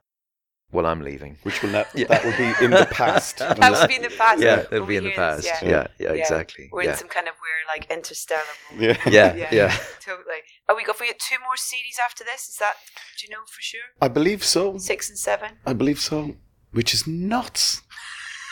[0.72, 1.36] well, I'm leaving.
[1.42, 3.38] which will not, that will be in the past.
[3.38, 4.40] That would be in the past.
[4.42, 5.62] Yeah, We'll it'll be in the hearing this, past.
[5.62, 6.70] Yeah, yeah, exactly.
[6.72, 8.40] We're in some kind of weird, like, interstellar
[8.70, 8.98] moment.
[9.06, 9.34] yeah.
[9.34, 9.76] Yeah, yeah.
[10.00, 10.40] Totally.
[10.68, 12.48] Are we got we got two more series after this?
[12.48, 12.74] Is that
[13.18, 13.80] do you know for sure?
[14.00, 14.78] I believe so.
[14.78, 15.58] Six and seven.
[15.66, 16.36] I believe so.
[16.72, 17.82] Which is nuts.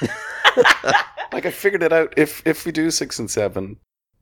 [1.32, 2.14] like I figured it out.
[2.16, 3.76] If if we do six and seven,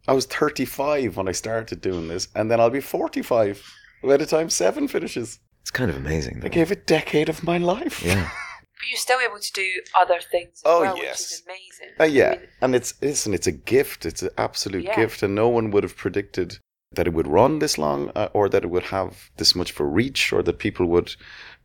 [0.07, 3.63] I was thirty five when I started doing this, and then I'll be forty five
[4.03, 5.39] by the time seven finishes.
[5.63, 6.41] It's kind of amazing.
[6.45, 8.03] I gave a decade of my life.
[8.03, 8.31] Yeah.
[8.81, 9.67] But you're still able to do
[10.01, 11.33] other things as Oh, well, which yes.
[11.33, 11.97] is amazing.
[11.99, 14.07] Uh, yeah, I mean, and it's listen, it's a gift.
[14.07, 14.95] It's an absolute Yeah.
[14.95, 16.59] gift, and no one would have predicted
[16.93, 19.85] that it would run this long, uh, or that it would have this much for
[19.89, 21.17] reach, or that people would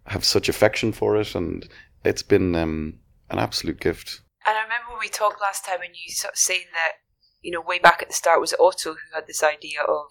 [0.08, 1.36] have such affection for it.
[1.36, 1.70] And
[2.04, 2.96] it's been um,
[3.34, 4.22] an absolute gift.
[4.48, 6.94] and I remember when we talked last time, and you sort of saying that
[7.42, 10.08] you know way back at the start was Otto who had this idea of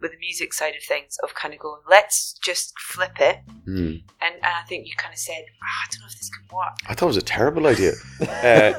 [0.00, 3.94] with the music side of things of kind of going let's just flip it, Hmm.
[4.24, 6.44] and, and I think you kind of said "Ah, I don't know if this can
[6.56, 6.74] work.
[6.88, 8.72] I thought it was a terrible idea uh,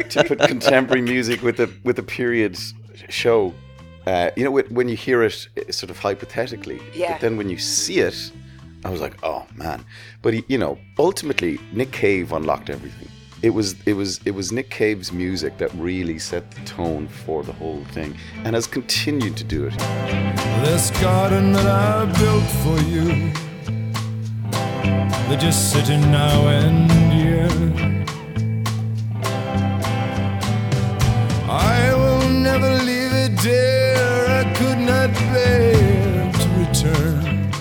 [0.14, 2.56] to put contemporary music with a with a period
[3.08, 3.54] show.
[4.06, 5.34] Uh, you know, when- you hear it
[5.74, 7.12] sort of hypothetically, Yeah.
[7.12, 8.30] but then when you see it,
[8.84, 9.84] I was like, oh man.
[10.22, 13.08] But he, you know, ultimately, Nick Cave unlocked everything.
[13.42, 17.42] It was it was it was Nick Cave's music that really set the tone for
[17.42, 19.78] the whole thing, and has continued to do it.
[20.64, 23.30] This garden that I built for you,
[25.28, 27.46] they're just sitting now and here.
[31.48, 34.26] I will never leave it, dear.
[34.40, 37.52] I could not bear to return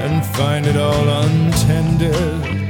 [0.00, 2.61] and find it all untended.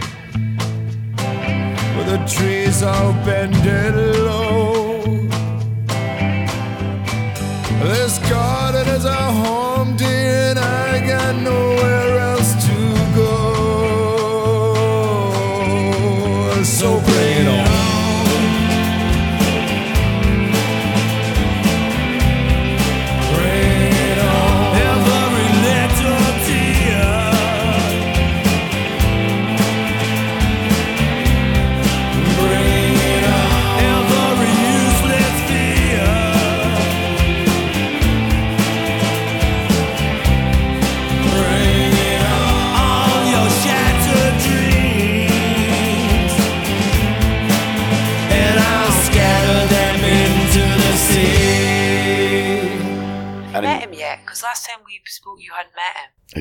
[2.04, 5.02] The trees all bended low.
[7.80, 11.71] This garden is a home, dear, and I got nowhere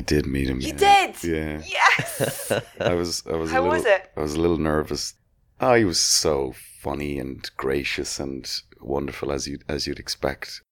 [0.06, 0.60] did meet him.
[0.60, 1.12] You yeah.
[1.12, 1.24] did.
[1.24, 1.62] Yeah.
[1.66, 2.52] Yes.
[2.80, 4.10] I was I was How a little was it?
[4.16, 5.14] I was a little nervous.
[5.60, 8.50] Oh, he was so funny and gracious and
[8.80, 10.62] wonderful as you as you'd expect.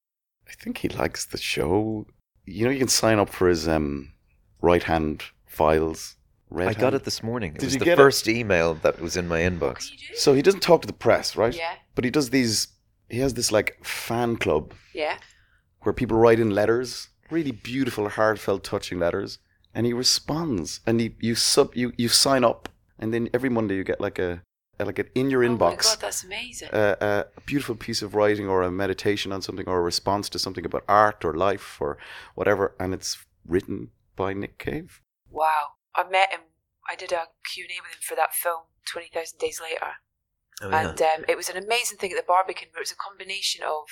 [0.47, 2.05] I think he likes the show.
[2.45, 4.13] You know, you can sign up for his um,
[4.61, 6.15] right hand files.
[6.49, 7.53] Red I got it this morning.
[7.55, 8.01] It Did was you the get it?
[8.01, 9.89] first email that was in my inbox.
[10.15, 11.55] So he doesn't talk to the press, right?
[11.55, 11.75] Yeah.
[11.95, 12.67] But he does these.
[13.09, 15.17] He has this like fan club yeah.
[15.81, 19.39] where people write in letters, really beautiful, heartfelt, touching letters,
[19.73, 20.81] and he responds.
[20.85, 22.69] And you you sub you you sign up,
[22.99, 24.43] and then every Monday you get like a
[24.79, 25.83] like an in your Oh inbox.
[25.83, 26.69] god, that's amazing.
[26.73, 30.27] uh, uh, a beautiful piece of writing or a meditation on something or a response
[30.29, 31.97] to something about art or life or
[32.33, 35.73] whatever and it's written by nick cave wow.
[35.95, 36.41] I met him.
[36.89, 39.91] I did a Q&A with him for that film, 20,000 Days Later.
[40.63, 40.89] Oh, yeah.
[40.89, 43.61] And um, it was an amazing thing at the Barbican where it was a combination
[43.63, 43.83] of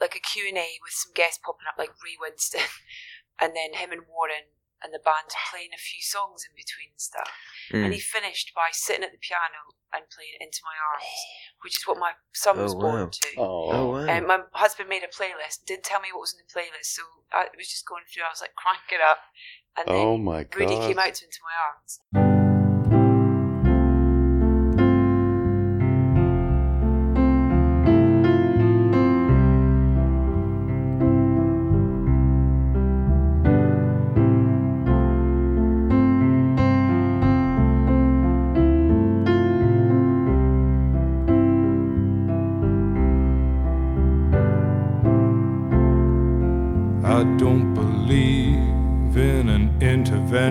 [0.00, 2.64] like a Q&A with some guests popping up like Ray Winstone
[3.40, 4.48] and then him and Warren
[4.82, 7.28] and the band playing a few songs in between and stuff.
[7.68, 7.84] Mm.
[7.84, 11.04] And he finished by sitting at the piano and playing Into My Arms,
[11.62, 13.28] which is what my son was Oh, born to.
[13.36, 14.08] Oh, wow.
[14.08, 17.04] And my husband made a playlist, didn't tell me what was in the playlist, so
[17.28, 18.24] I was just going through.
[18.24, 19.20] I was like, crank it up,
[19.76, 20.88] and then Oh my Rudy God.
[20.88, 22.39] came out to Into My Arms.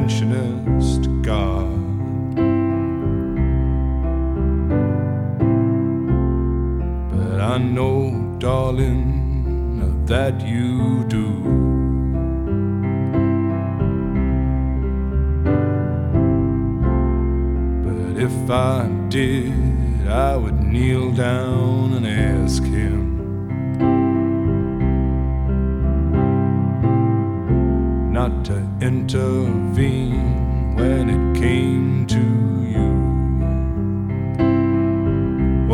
[0.09, 0.58] Interventionist God.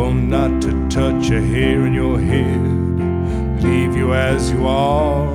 [0.06, 5.26] Well, not to touch a hair in your head, leave you as you are.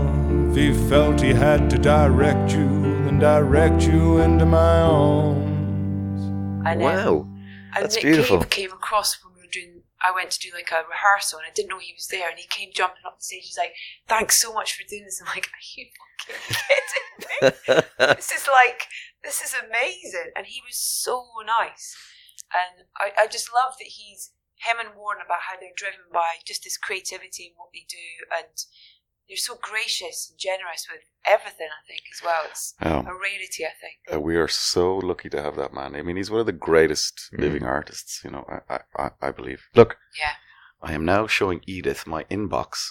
[0.50, 2.70] If he felt he had to direct you,
[3.04, 6.24] then direct you into my arms.
[6.66, 7.28] And, um, Wow.
[7.76, 8.38] And That's Nick beautiful.
[8.40, 9.84] Cave came across when we were doing.
[10.02, 12.30] I went to do like a rehearsal, and I didn't know he was there.
[12.30, 13.44] And he came jumping up the stage.
[13.44, 13.74] He's like,
[14.08, 16.56] "Thanks so much for doing this." I'm like, "Are you fucking
[17.68, 18.16] kidding me?
[18.16, 18.88] this is like,
[19.22, 21.94] this is amazing." And he was so nice,
[22.54, 24.32] and I, I just love that he's
[24.68, 28.08] him and Warren about how they're driven by just this creativity in what they do,
[28.38, 28.54] and
[29.28, 31.68] they're so gracious and generous with everything.
[31.72, 33.66] I think as well, it's a rarity.
[33.66, 33.98] I think.
[34.14, 35.96] Uh, we are so lucky to have that man.
[35.96, 37.40] I mean, he's one of the greatest Mm.
[37.40, 38.22] living artists.
[38.24, 39.62] You know, I, I, I, I believe.
[39.76, 40.34] Look, Yeah.
[40.82, 42.88] I am now showing Edith my inbox.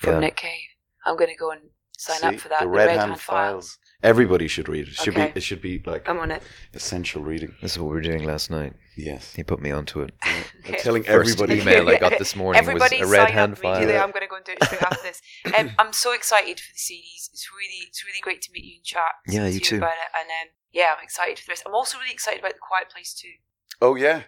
[0.00, 0.20] From Yeah.
[0.20, 0.68] Nick Cave.
[1.04, 2.26] I'm going to go and sign See?
[2.28, 2.60] up for that.
[2.60, 3.78] The The, Red, Hand, Files.
[4.02, 4.92] Everybody should read it.
[4.92, 5.26] It should Okay.
[5.32, 5.32] be.
[5.36, 6.42] It should be like I'm on it.
[6.74, 7.54] essential reading.
[7.60, 8.74] This is what we were doing last night.
[8.96, 9.34] Yes.
[9.34, 10.12] He put me onto it.
[10.22, 11.60] I'm telling First everybody.
[11.60, 13.94] email I got this morning Everybody was a red hand up immediately.
[13.94, 14.02] file.
[14.04, 15.22] I'm going to go and do it straight after this.
[15.58, 17.30] Um, I'm so excited for the series.
[17.32, 19.02] It's really, it's really great to meet you and chat.
[19.26, 19.76] Yeah, you too.
[19.78, 20.10] About it.
[20.18, 21.62] And um, yeah, I'm excited for this.
[21.66, 23.32] I'm also really excited about the Quiet Place too.
[23.80, 24.18] Oh yeah,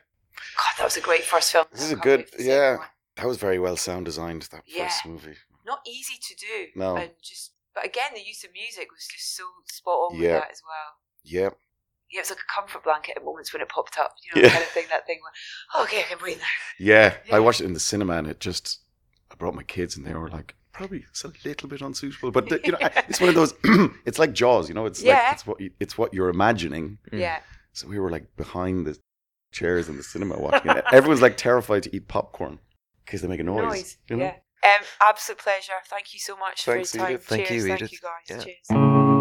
[0.57, 1.67] God, that was a great first film.
[1.73, 2.21] this is a good.
[2.21, 2.87] wait for the second Yeah, one.
[3.17, 4.43] that was very well sound designed.
[4.53, 4.89] That Yeah.
[4.89, 5.37] first movie.
[5.67, 6.67] Not easy to do.
[6.75, 6.97] No.
[6.97, 10.41] And just, but again, the use of music was just so spot on with Yeah.
[10.41, 10.97] that as well.
[11.23, 11.51] Yeah.
[12.13, 14.15] Yeah, it was like a comfort blanket at moments when it popped up.
[14.23, 14.53] You know, Yeah.
[14.53, 14.85] kind of thing.
[14.91, 15.19] That thing.
[15.23, 16.45] Where, okay, I can breathe now.
[16.79, 17.37] Yeah, Yeah.
[17.37, 18.81] I watched it in the cinema, and it just.
[19.31, 22.49] I brought my kids, and they were like, probably it's a little bit unsuitable, but
[22.51, 23.55] the, you know, I- it's one of those.
[24.05, 24.85] it's like Jaws, you know.
[24.87, 25.15] It's Yeah.
[25.25, 26.99] like it's what you, it's what you're imagining.
[27.11, 27.21] Mm.
[27.21, 27.41] Yeah.
[27.73, 28.99] So we were like behind the
[29.53, 30.85] chairs in the cinema watching it.
[30.93, 32.59] Everyone's like terrified to eat popcorn
[33.07, 33.97] because they make a noise.
[34.09, 34.25] you know?
[34.25, 34.35] Yeah.
[34.65, 35.73] Um, absolute pleasure.
[35.87, 37.15] Thank you so much Thanks, for your time.
[37.15, 37.27] Edith.
[37.27, 37.65] Thank Cheers.
[37.67, 38.29] you, Thank you, guys.
[38.29, 38.45] Yeah.
[38.45, 39.12] Cheers.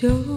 [0.00, 0.29] Show.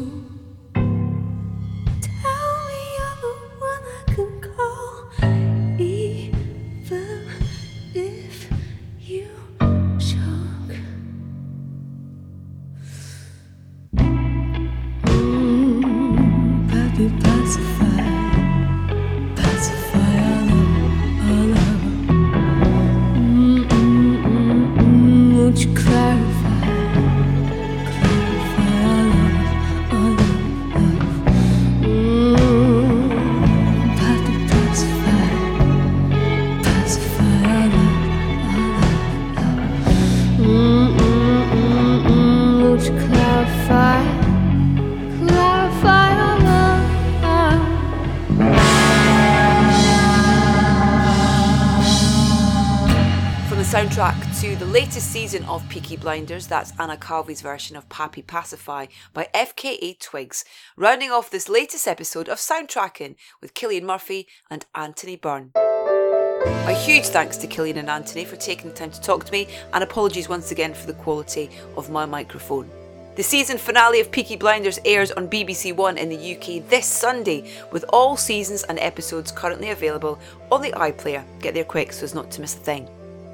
[55.33, 60.45] Season of Peaky Blinders, that's Anna Calvi's version of Papi Pacify by FKA Twigs,
[60.77, 65.49] rounding off this latest episode of Soundtracking with Cillian Murphy and Anthony Byrne.
[65.55, 69.47] A huge thanks to Cillian and Anthony for taking the time to talk to me,
[69.73, 72.69] and apologies once again for the quality of my microphone.
[73.15, 77.51] The season finale of Peaky Blinders airs on BBC One in the UK this Sunday,
[77.71, 80.19] with all seasons and episodes currently available
[80.51, 81.23] on the iPlayer.
[81.39, 82.87] Get there quick so as not to miss a thing.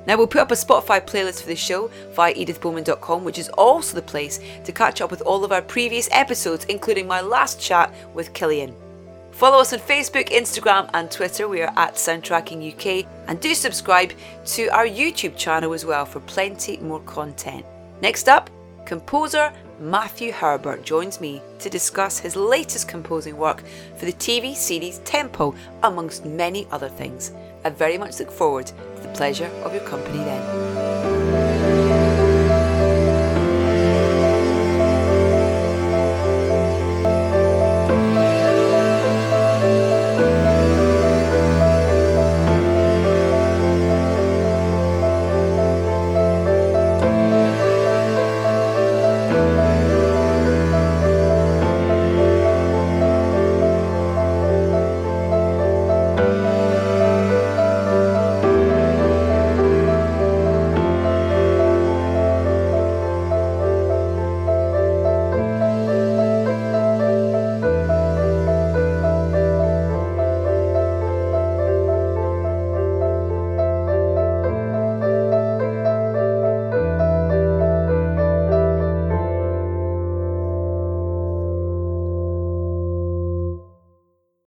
[0.10, 3.94] Now, we'll put up a Spotify playlist for this show via edithbowman.com, which is also
[3.94, 7.94] the place to catch up with all of our previous episodes, including my last chat
[8.16, 8.74] with Cillian.
[9.30, 11.48] Follow us on Facebook, Instagram, and Twitter.
[11.48, 13.06] We are at Soundtracking UK.
[13.28, 14.14] And do subscribe
[14.46, 17.64] to our YouTube channel as well for plenty more content.
[18.02, 18.50] Next up,
[18.88, 23.64] composer Matthew Herbert joins me to discuss his latest composing work
[23.96, 27.32] for the TV series Temple, amongst many other things.
[27.64, 31.09] I very much look forward the pleasure of your company then.